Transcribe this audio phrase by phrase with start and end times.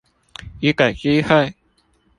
[0.59, 1.53] 一個機會